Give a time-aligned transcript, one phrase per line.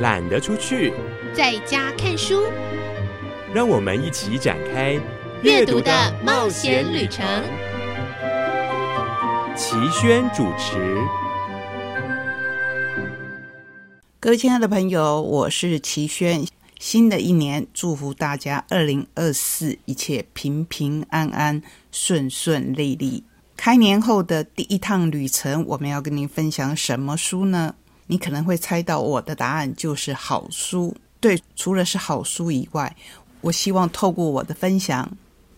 [0.00, 0.92] 懒得出去，
[1.34, 2.44] 在家看书。
[3.52, 4.96] 让我们一起展开
[5.42, 5.90] 阅读的
[6.24, 7.24] 冒险旅程。
[9.56, 11.02] 齐轩主持。
[14.20, 16.46] 各位亲爱的朋友，我是齐轩。
[16.78, 21.60] 新的一年，祝福大家二零二四一切平平安安、
[21.90, 23.24] 顺顺利利。
[23.56, 27.74] 开年后的第一趟旅程，我们要跟您分享什么书呢？
[28.08, 30.96] 你可能会猜到我的答案就是好书。
[31.20, 32.96] 对，除了是好书以外，
[33.40, 35.08] 我希望透过我的分享，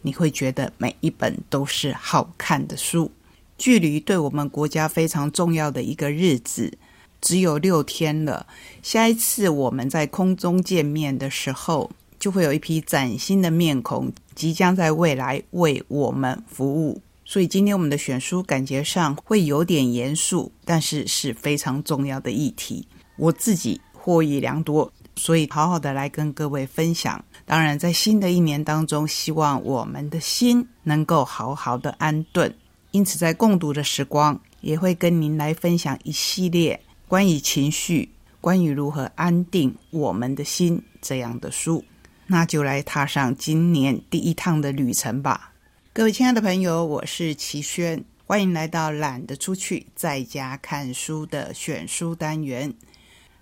[0.03, 3.11] 你会觉得每一本都是好看的书。
[3.57, 6.77] 距离对我们国家非常重要的一个日子。
[7.21, 8.47] 只有六天了，
[8.83, 17.03] 下一次我们在空中见面的时候，就会有一批崭新的面孔即将在未来为我们服务。
[17.31, 22.89] 所以今天我们的选书感觉上会有点严肃，但是是非常重要的议题。
[23.17, 27.25] 我自己获益良多，所以好好的来跟各位分享。
[27.47, 32.53] 当然，在新的一年当中，希望我们的心能够好好的安顿。
[32.91, 36.81] 因此，在共读的时光，也会跟您来分享一系列。
[37.07, 38.09] 关于情绪，
[38.41, 41.85] 关于如何安定我们的心，这样的书，
[42.27, 45.50] 那就来踏上今年第一趟的旅程吧。
[45.93, 52.73] 各位亲爱的朋友，我是齐轩，欢迎来到懒得出去，在家看书的选书单元。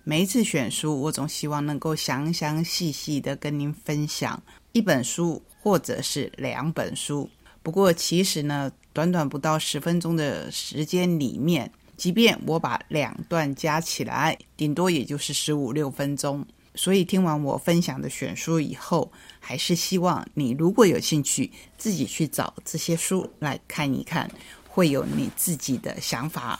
[0.03, 7.29] 每一次选书，我总希望能够详详细细的跟您分享一本书，或者是两本书。
[7.61, 11.71] 不过，其实呢，短短不到十分钟的时间里面。
[11.97, 16.43] 即便我把两段加起来，顶多也就是十五六分钟。
[16.79, 24.31] 所以听完我分享的选书以后，还是希望你如果有兴趣，自己去找这些书来看一看，
[24.65, 26.57] 会有你自己的想法。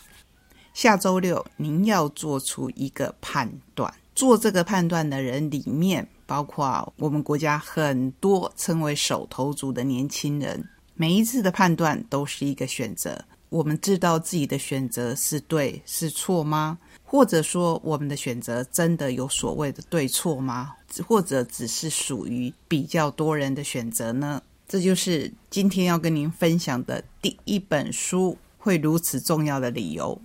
[0.74, 10.68] 下周六您要做出一个判断，做这个判断的人里面，包括我们国家很多称为手头族的年轻人。
[10.96, 13.24] 每一次的判断都是一个选择。
[13.47, 16.78] 我们知道自己的选择是对是错吗？
[17.12, 20.75] 或者说，我们的选择真的有所谓的对错吗？
[21.08, 24.40] 或者只是属于比较多人的选择呢？
[24.68, 30.22] 这就是今天要跟您分享的第一本书会如此重要的理由。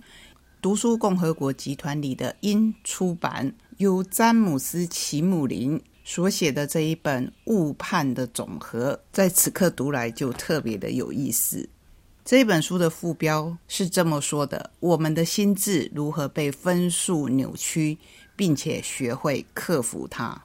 [0.61, 11.67] 读书共和国集团里的英出版，由詹姆斯·齐姆林所写的这一本误判的总和，在此刻读来就特别的有意思。
[12.25, 17.99] 这本书的副标是这么说的：“我们的心智如何被分数扭曲，
[18.35, 20.43] 并且学会克服它。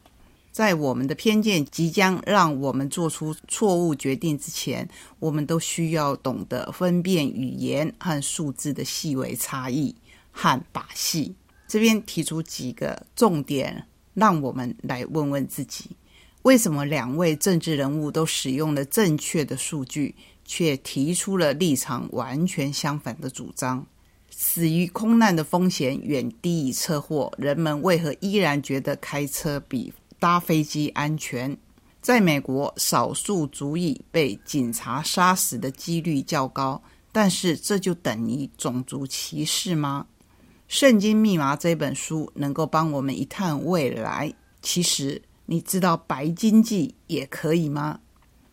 [0.52, 4.86] 在我们的偏见即将让我们做出错误决定之前，
[5.18, 9.94] 我们都需要懂得分辨语言和数字的细微差异
[10.30, 11.34] 和把戏。”
[11.66, 15.97] 这边提出几个重点，让我们来问问自己：
[16.42, 20.14] 为什么两位政治人物都使用了正确的数据？
[20.53, 23.87] 却提出了立场完全相反的主张。
[24.28, 31.56] 死于空难的风险远低于车祸，人们为何依然觉得开车比搭飞机安全？
[32.03, 40.05] 在美国，少数族裔被警察杀死的几率较高，但是这就等于种族歧视吗？
[40.66, 44.34] 《圣经密码》这本书能够帮我们一探未来。
[44.60, 48.00] 其实，你知道白经济也可以吗？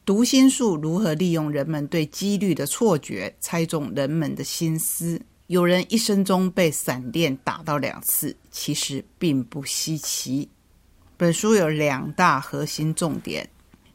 [0.08, 5.22] 读心术如何利用人们对几率的错觉，猜中人们的心思？
[5.48, 10.48] 有人一生中被闪电打到两次，其实并不稀奇。
[11.18, 13.50] 本书有两大核心重点：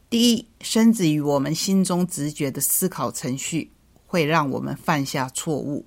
[0.07, 3.71] 第一，深植于我们心中直觉的思考程序
[4.05, 5.83] 会让我们犯下错误。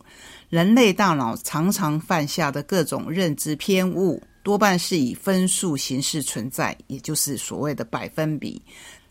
[0.49, 8.61] 人类大脑常常犯下的各种认知偏误，多半是以分数形式存在，也就是所谓的百分比。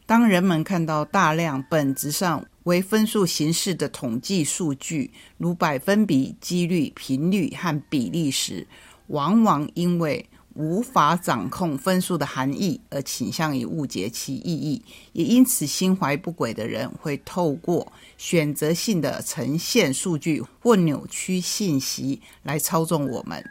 [0.07, 8.67] 当人们看到大量本质上为分数形式的统计数据，如百分比、几率、频率和比例时，
[9.07, 14.83] 往往因为无法掌控分数的含义而倾向于误解其意义。
[15.13, 23.43] 也因此，心怀不轨的人会透过选择性的呈现数据或扭曲信息来操纵我们。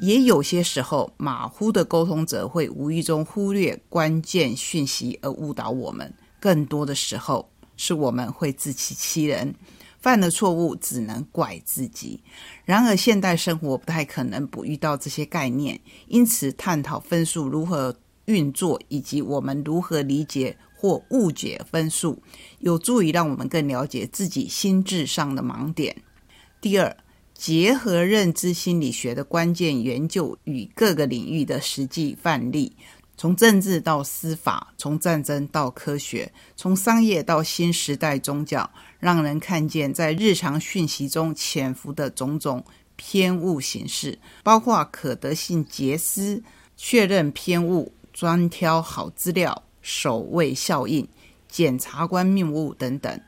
[0.00, 6.12] 也有些时候，马虎的沟通者会无意中忽略关键讯息而误导我们。
[6.40, 9.54] 更多的时候，是我们会自欺欺人，
[10.00, 12.22] 犯了错误只能怪自己。
[12.64, 17.94] 然而，现代生活不太可能不遇到这些概念，因此探讨分数如何
[18.24, 22.22] 运作，以及我们如何理解或误解分数，
[22.60, 25.94] 有助于让我们更了解自己心智上的盲点。
[26.58, 26.96] 第二。
[27.40, 32.70] 结合认知心理学的关键研究与各个领域的实际范例，
[33.16, 42.62] 从政治到司法，从战争到科学，从商业到新时代宗教，让人看见在日常讯息中潜伏的种种
[42.96, 46.42] 偏误形式，包括可得性结思、
[46.76, 51.08] 确认偏误、专挑好资料、守卫效应、
[51.48, 53.18] 检察官谬误等等。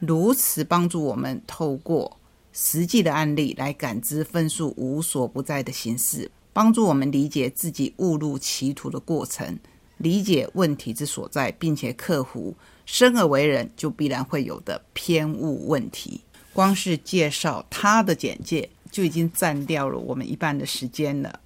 [0.00, 2.18] 如此帮助我们透过
[2.56, 9.58] 实际的案例来感知分数无所不在的形式，帮助我们理解自己误入歧途的过程，
[9.98, 12.54] 理解问题之所在，并且克服
[12.86, 16.20] 生而为人就必然会有的偏误问题。
[16.52, 21.40] 光是介绍他的简介就已经占掉了我们一半的时间了，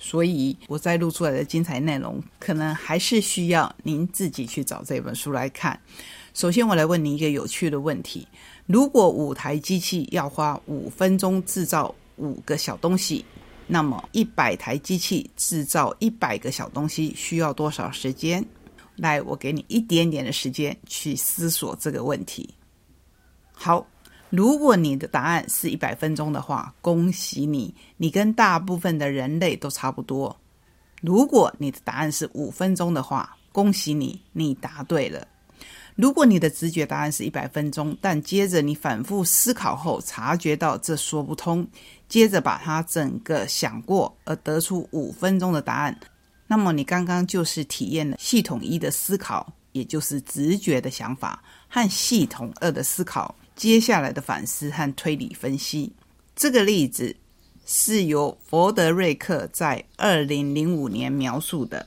[0.00, 5.78] 所以我再录出来的精彩内容，可能还是需要您自己去找这本书来看。
[6.34, 8.26] 首先，我来问您一个有趣的问题：
[8.72, 13.24] 如果五台机器要花五分钟制造五个小东西，
[13.66, 18.44] 那么一百台机器制造一百个小东西需要多少时间？
[18.94, 22.48] 来，我给你一点点的时间去思索这个问题。
[23.50, 23.84] 好，
[24.28, 30.36] 如果你的答案是一百分钟的话，恭喜你，你跟大部分的人类都差不多。
[31.02, 35.26] 如果你的答案是五分钟的话，恭喜你，你答对了。
[35.96, 41.66] 如果你的直觉答案是一百分钟，但接着你反复思考后察觉到这说不通，
[42.08, 45.98] 接着把它整个想过而得出五分钟的答案，
[46.46, 55.92] 那么你刚刚就是体验了系统一的思考，也就是直觉的想法和系统二的思考，接下来的反思和推理分析。
[56.34, 57.14] 这个例子
[57.66, 61.86] 是由佛德瑞克在二零零五年描述的。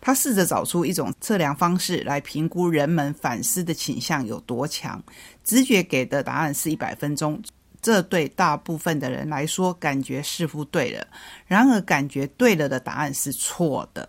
[0.00, 5.02] 他试着找出一种测量方式来评估人们反思的倾向有多强。
[5.44, 7.42] 直觉给的答案是一百分钟，
[7.82, 11.06] 这对大部分的人来说感觉似乎对了。
[11.46, 14.08] 然而，感觉对了的答案是错的，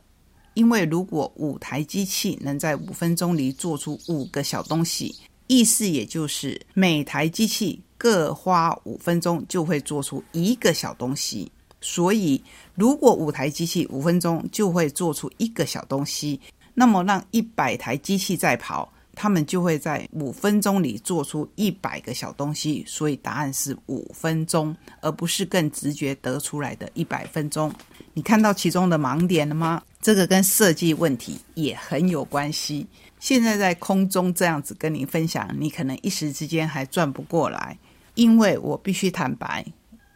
[0.53, 5.15] 因为如果五台机器能在五分钟里做出五个小东西，
[5.47, 11.51] 意思也就是每台机器各花五分钟就会做出一个小东西。
[11.83, 12.43] 所以，
[12.81, 16.41] 如果五台机器五分钟就会做出一个小东西，
[16.73, 22.83] 那么让一百台机器在跑，他们就会在五分钟里做出一百个小东西。
[22.87, 27.71] 所以答案是五分钟，而不是更直觉得出来的一百分钟。
[28.15, 29.83] 你看到其中的盲点了吗？
[30.01, 32.87] 这个跟设计问题也很有关系。
[33.19, 37.77] 现在在空中这样子跟你分享，你可能一时之间还转不过来，
[38.15, 39.63] 因为我必须坦白。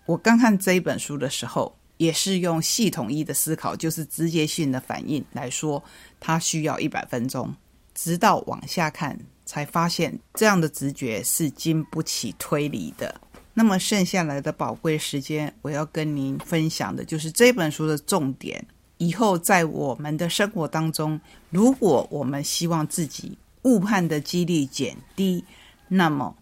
[0.07, 5.83] 我刚看这一本书的时候，也是用系统一的思考，就是直接性的反应来说，
[6.19, 7.53] 它需要一百分钟。
[7.93, 13.19] 直到往下看，才发现这样的直觉是经不起推理的。
[13.53, 18.65] 那么剩下来的宝贵时间，我要跟您分享的就是这本书的重点。
[18.97, 21.19] 以后在我们的生活当中，
[21.49, 25.43] 如果我们希望自己误判的几率减低，
[25.87, 26.35] 那么。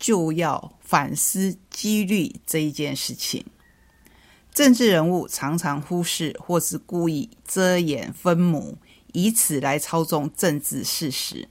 [0.00, 3.44] 就要反思几率这一件事情。
[4.52, 8.76] 政治人物常常忽视或是故意遮掩分母，
[9.12, 11.48] 以此来操纵政治事实。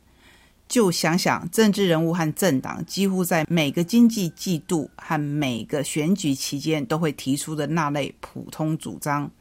[0.68, 9.31] 就想想政治人物和政党几乎在每个经济季度和每个选举期间都会提出的那类普通主张，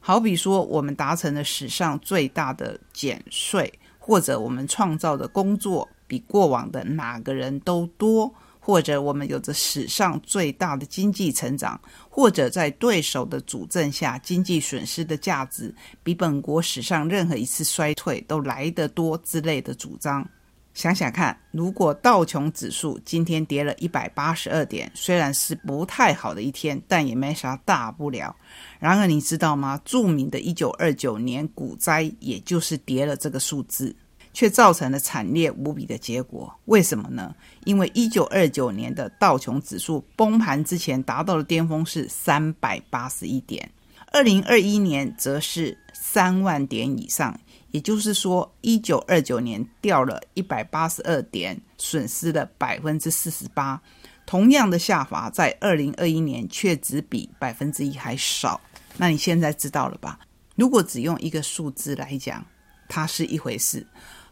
[0.00, 5.88] 好比说我们达成了史上最大的减税，或者我们创造的工作。
[6.10, 20.24] 比过往的哪个人都多，或者我们有着史上最大的经济成长，或者在对手的主政下，经济损失的价值比本国史上任何一次衰退都来得多之类的主张。
[20.72, 28.34] 想想看，如果道琼指数今天跌了一百八十二点，虽然是不太好的一天，但也没啥大不了。
[28.78, 29.80] 然而，你知道吗？
[29.84, 33.94] 著名的一九二九年股灾，也就是跌了这个数字。
[34.32, 36.54] 却造成了惨烈无比的结果。
[36.66, 37.34] 为什么呢？
[37.64, 43.70] 因为一九二九年的道琼指数崩盘之前达到的巅峰是三百八十一点，
[44.12, 47.38] 二零二一年则是三万点以上。
[47.72, 53.80] 也就是说，一九二九年掉了一百八十二点，损失了百分之四十八。
[54.26, 58.60] 同样的下滑，在二零二一年却只比百分之一还少。
[58.96, 60.18] 那你现在知道了吧？
[60.56, 62.44] 如果只用一个数字来讲，
[62.88, 63.86] 它是一回事。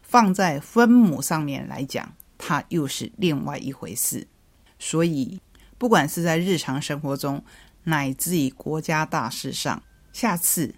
[0.09, 4.25] 放在分母上面来讲，它又是另外一回事。
[4.79, 5.39] 所以，
[5.77, 7.43] 不管是在日常生活中，
[7.83, 10.73] 乃至于国家大事上，下次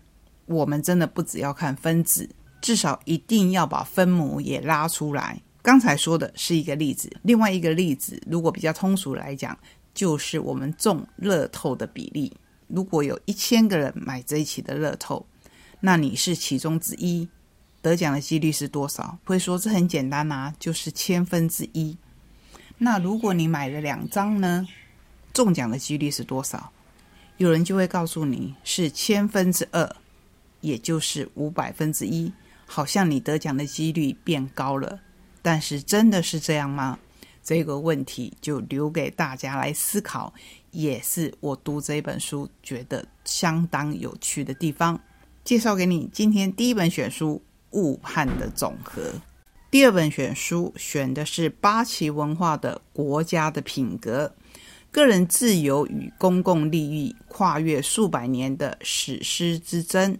[0.47, 2.29] 我们真的不只要看分子，
[2.61, 5.41] 至少一定要把分母也拉出来。
[5.61, 9.57] 刚才说的是一个例子，另外一个例子，如果比较通俗来讲，
[9.93, 12.35] 就是我们中乐透的比例。
[12.67, 15.25] 如果有一千个人买这一期的乐透，
[15.79, 17.29] 那你是其中之一，
[17.81, 19.17] 得奖的几率是多少？
[19.25, 21.97] 会说这很简单啊，就是千分之一。
[22.77, 24.67] 那如果你买了两张呢，
[25.33, 26.71] 中奖的几率是多少？
[27.37, 29.95] 有人就会告诉你是千分之二，
[30.61, 32.31] 也就是五百分之一。
[32.65, 34.99] 好像你得奖的几率变高了，
[35.41, 36.97] 但是真的是这样吗？
[37.43, 40.31] 这个问题就留给大家来思考，
[40.69, 44.97] 也是我读这本书觉得相当有趣的地方。
[45.43, 47.41] 介绍给你，今天第一本选书
[47.71, 49.01] 《误判的总和》，
[49.69, 54.33] 第二本选书选的是八旗文化的《国家的品格》，
[54.91, 60.17] 个人自由与公共利益跨越数百年的史诗之争。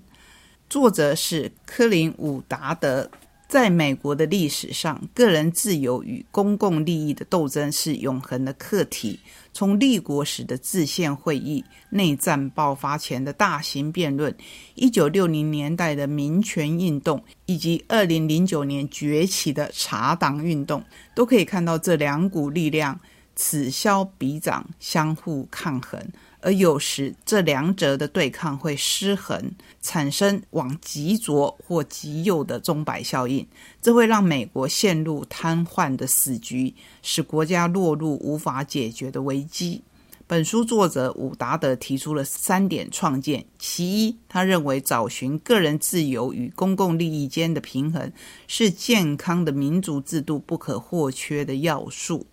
[0.69, 3.09] 作者是科林·伍达德。
[3.51, 9.19] 在美国的历史上，个人自由与公共利益的斗争是永恒的课题。
[9.51, 14.33] 从立国时的制宪会议、内战爆发前的大型辩论、
[14.75, 20.81] 一九六零年代的民权运动，以及二零零九年崛起的茶党运动，
[21.13, 22.97] 都可以看到这两股力量
[23.35, 26.01] 此消彼长，相互抗衡。
[26.41, 33.47] 而有时，这两者的对抗会失衡，产生往极左或极右的钟摆效应，
[33.81, 39.83] 这会让美国陷入瘫痪的死局，使国家落入无法解决的危机。
[40.25, 48.11] 本书作者伍达德提出了三点创建：其一，他认为找寻个人自由与公共利益间的平衡，
[48.47, 52.25] 是健康的民主制度不可或缺的要素。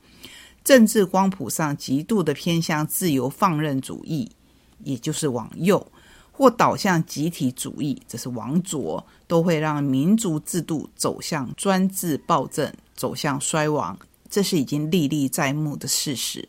[0.68, 4.30] 政治光谱上极度的偏向自由放任主义，
[4.84, 5.90] 也就是往右，
[6.30, 13.98] 或导向集体主义，这是往左，都会让民族制度走向专制暴政，走向衰亡。
[14.28, 16.46] 这是已经历历在目的事实。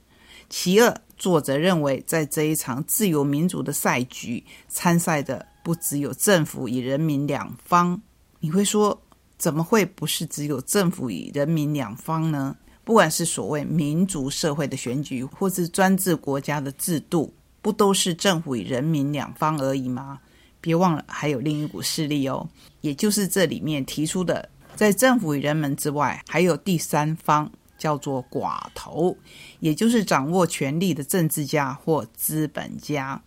[0.50, 8.02] 其二，作者认为，在这一场自由民主的赛局，参赛的不只有政府与人民两方。
[8.42, 9.02] 你会说，
[9.38, 12.58] 怎么会不是只有政府与人民两方呢？
[12.90, 17.32] 不管是所谓民主社会的选举，或是专制国家的制度，
[17.62, 20.20] 不都是政府与人民两方而已吗？
[20.60, 22.50] 别忘了，还有另一股势力哦，
[22.82, 29.16] 也就是这里面提出的，在政府与人们之外，还有第三方，叫做寡头，
[29.60, 33.22] 也就是掌握权力的政治家或资本家。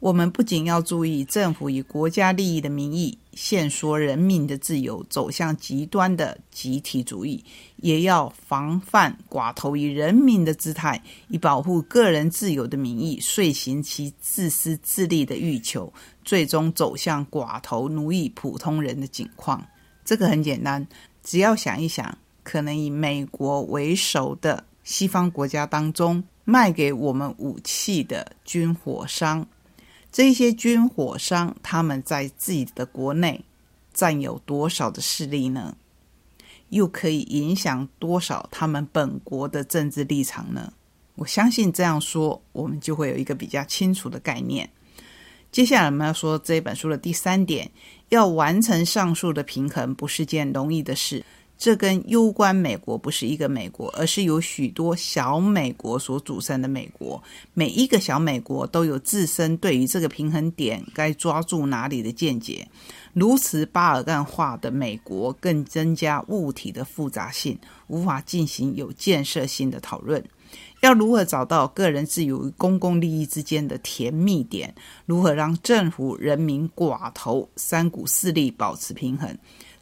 [0.00, 7.44] 我们不仅要注意政府以国家利益的名义限缩人民的自由，走向极端的集体主义，
[7.76, 15.92] 也要防范寡头以人民的姿态，以保护个人自由的名义，遂行其自私自利的欲求，
[16.24, 19.64] 最终走向寡头奴役普通人的境况。
[20.04, 20.84] 这个很简单，
[21.22, 29.46] 只要想一想，可能以美国为首的西方国家当中，卖给我们武器的军火商。
[30.18, 33.44] 这些军火商他们在自己的国内
[33.94, 35.76] 占有多少的势力呢？
[36.70, 40.72] 又可以影响多少他们本国的政治立场呢？
[41.14, 44.68] 我相信这样说，我们就会有一个比较清楚的概念。
[45.52, 47.70] 接下来我们要说这本书的第三点，
[48.08, 51.24] 要完成上述的平衡不是件容易的事。
[51.58, 57.20] 这跟攸关美国不是一个美国，而是由许多小美国所组成的美国。
[57.52, 62.66] 每一个小美国都有自身对于这个平衡点该抓住哪里的见解。
[63.12, 70.24] 如此巴尔干化的美国，更增加物体的复杂性，无法进行有建设性的讨论。
[70.80, 74.72] 要如何找到个人自由与公共利益之间的甜蜜点？
[75.06, 79.36] 如何让政府、人民、寡头三股势力保持平衡？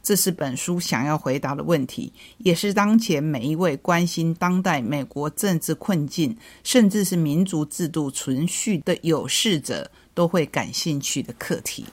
[0.07, 11.85] 这是本书想要回答的问题，也是当前每一位关心当代美国政治困境，甚至是民主制度存续的有识者都会感兴趣的课题。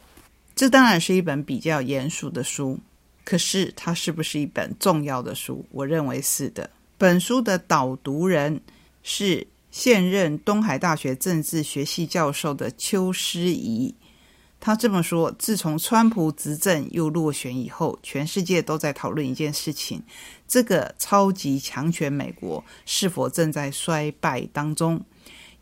[0.54, 2.80] 这当然是一本比较严肃的书，
[3.26, 5.66] 可是它是不是一本重要的书？
[5.72, 6.70] 我认为是的。
[7.00, 8.62] 本书的导读人
[9.02, 13.96] 是现任东海大学政治学系教授的邱诗怡。
[14.66, 20.02] 他这么说：自从川普执政又落选以后，全世界都在讨论一件事情：
[20.48, 25.02] 这个超级强权美国是否正在衰败当中？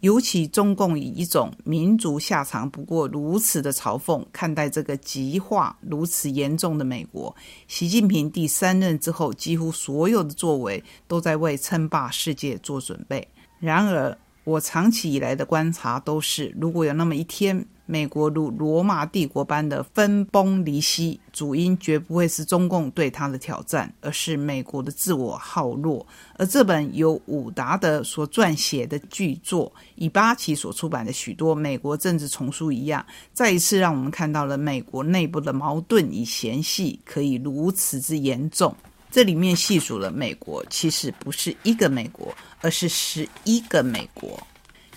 [0.01, 7.35] 尤其中共以一种民族下场不过如此的嘲讽看待这个极化如此严重的美国。
[7.67, 13.27] 习近平第三任之后，几乎所有的作为都在为称霸世界做准备。
[13.59, 26.03] 然而，我长期以来的观察都是，如果有那么一天，美国如罗马帝国般的分崩离析，主因绝不会是中共对他的挑战，而是美国的自我耗弱。
[26.37, 38.75] 而这本由伍达德所撰写的巨作，以巴奇所出版的许多美国政治丛书一样，再一次让我们看到了美国内部的矛盾与嫌隙可以如此之严重。
[39.11, 44.41] 这里面细数了美国，其实不是一个美国，而是十一个美国。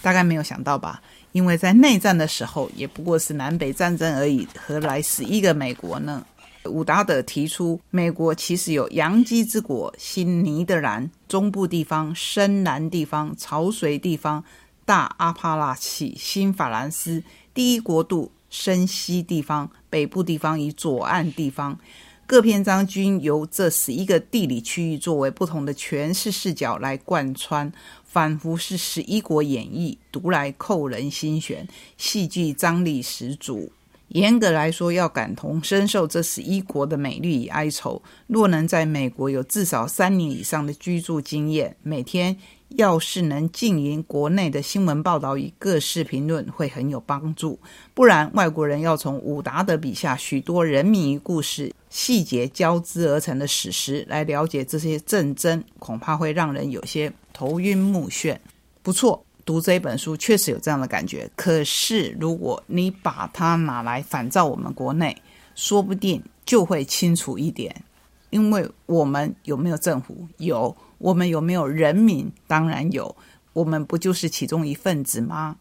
[0.00, 1.02] 大概没有想到吧？
[1.32, 6.24] 因为在内战的时候，也不过是南北战争而已，何来十一个美国呢？
[6.66, 14.42] 伍达德提出，美国其实有洋基之国、新尼德兰、中部地方、深南地方、潮水地方、
[14.84, 21.78] 大阿帕拉契、新法兰斯、第一国度、深西地方、北部地方与左岸地方。
[22.34, 27.72] 各篇章均由这十一个地理区域作为不同的诠释视角来贯穿，
[28.02, 33.70] 仿佛是十一国演义，读来扣人心弦，戏剧张力十足。
[34.08, 42.36] 严格来说，要感同身受这十一国的美丽与哀愁，若能在美国有至少三年以上的居住经验，每天
[42.76, 47.58] 要是能经营国内的新闻报道与各式评论，会很有帮助。
[47.94, 58.36] 不然，外国人要从伍达德笔下许多人民与故事细节交织而成的史实来了解这些战争，恐怕会让人有些头晕目眩。
[58.82, 59.24] 不错。
[59.46, 65.14] 读这本书确实有这样的感觉，可是如果你把它拿来反照我们国内，
[65.54, 67.84] 说不定就会清楚一点。
[68.30, 70.26] 因为我们有没有政府？
[70.38, 70.74] 有。
[71.04, 72.32] 我们有没有人民？
[72.46, 73.14] 当然有。
[73.52, 75.56] 我们不就是其中一份子吗？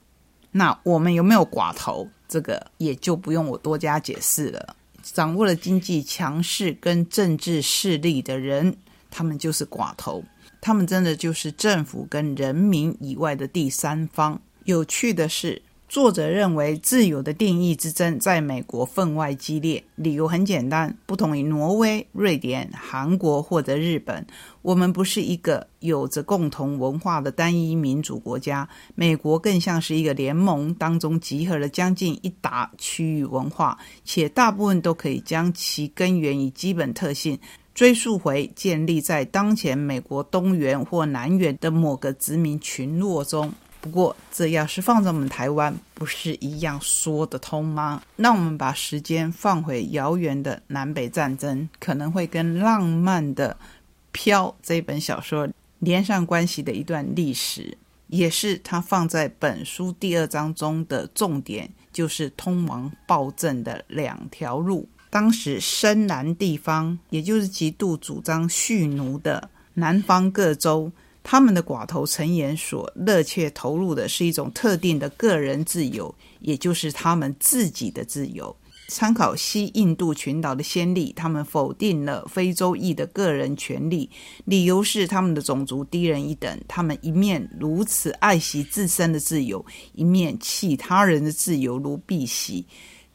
[0.52, 2.08] 那我们有没有寡头？
[2.30, 4.74] 这个也就不用我多加解释了。
[5.02, 8.74] 掌握了经济强势跟政治势力的人，
[9.12, 10.24] 他们就是寡头。
[10.62, 14.42] 他们真的就是政府跟人民以外的第三方。
[14.64, 15.62] 有趣的是，
[15.94, 19.84] 作者认为自由的定义之争在美国分外激烈。
[19.94, 24.26] 理由很简单，不同于挪威、瑞典、韩国或者日本，
[24.64, 28.68] 我们不是一个有着共同文化的单一民主国家。
[28.96, 37.38] 美国更像是一个联盟当中集合了将近一打区域文化，且大部分都可以将其根源与基本特性。
[37.76, 43.54] 追溯回建立在当前美国东缘或南缘的某个殖民群落中。
[43.84, 48.02] 不过，这要是放在我们台湾，不是一样说得通吗？
[48.16, 53.58] 那我们把时间放回遥远的南北战争，可能会跟浪漫的
[54.14, 64.88] 《飘》这本小说连上关系的一段历史，也是他放在本书第二章中的重点，就是通往暴政的两条路。
[65.10, 70.90] 当时深南地方，也就是极度主张蓄奴的南方各州，
[71.24, 78.56] 他们的寡头成员所热切投入的是一种特定的个人自由，也就是他们自己的自由。
[78.90, 84.10] 参考西印度群岛的先例，他们否定了非洲裔的个人权利，
[84.44, 86.60] 理由是他们的种族低人一等。
[86.68, 92.64] 他们一面如此爱惜自身的自由，一面弃他人的自由如敝屣。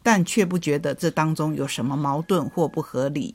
[0.03, 3.35] 但却不觉得这当中有什么矛盾或不合理。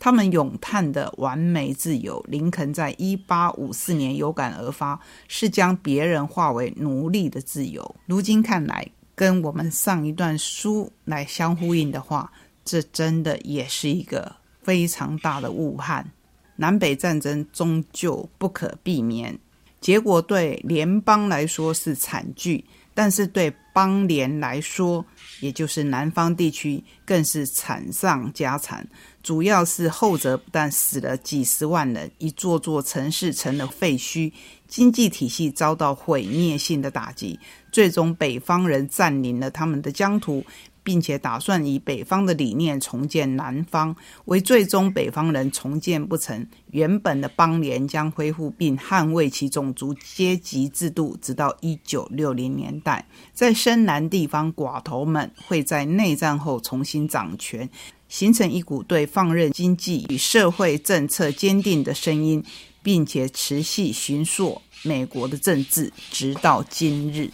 [0.00, 7.94] 他们咏叹的完美自由，林肯在一八五四年有感而发，是将别人化为奴隶的自由。
[8.06, 8.84] 如今看来，
[9.14, 12.32] 跟我们上一段书来相呼应的话，
[12.64, 16.10] 这真的也是一个非常大的误判。
[16.56, 19.38] 南北战争终究不可避免，
[19.82, 22.64] 结果对联邦来说是惨剧。
[22.92, 25.02] 但是对邦联来说，
[25.40, 28.86] 也就是南方地区，更是惨上加惨。
[29.22, 34.32] 主要是后者不但死了几十万人，一座座城市成了废墟，
[34.66, 37.38] 经济体系遭到毁灭性的打击，
[37.70, 40.44] 最终北方人占领了他们的疆土。
[40.90, 57.70] 并且打算以北方的理念重建南方，为最终北方人重建不成，原本的邦联将恢复并捍卫其种族阶级制度，直到一九六零年代，在深南地方，寡头们会在内战后重新掌权，
[58.08, 62.42] 形成一股对放任经济与社会政策坚定的声音，
[62.82, 67.30] 并且持续寻塑美国的政治，直到今日。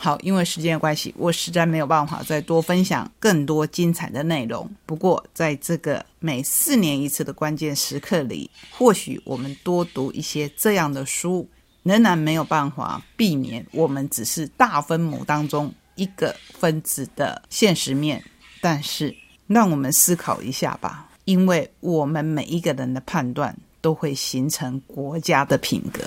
[0.00, 4.70] 好，因为时间的关系，我实在没有办法再多分享更多精彩的内容。
[4.86, 11.48] 不过，在这个每四年一次的关键时刻里，或许我们多读一些这样的书，
[11.82, 18.22] 仍然没有办法避免我们只是大分母当中一个分子的现实面。
[18.60, 19.12] 但是，
[19.48, 26.00] 让我们思考一下吧，因为我们每一个人的判断都会形成国家的品格。